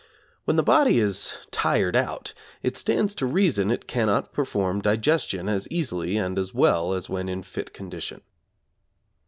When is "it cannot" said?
3.69-4.33